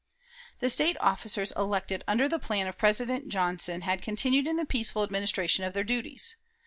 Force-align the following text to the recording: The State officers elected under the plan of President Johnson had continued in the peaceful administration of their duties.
The 0.61 0.71
State 0.71 0.97
officers 0.99 1.51
elected 1.51 2.03
under 2.07 2.27
the 2.27 2.39
plan 2.39 2.65
of 2.65 2.75
President 2.79 3.27
Johnson 3.29 3.81
had 3.81 4.01
continued 4.01 4.47
in 4.47 4.55
the 4.55 4.65
peaceful 4.65 5.03
administration 5.03 5.63
of 5.63 5.73
their 5.73 5.83
duties. 5.83 6.37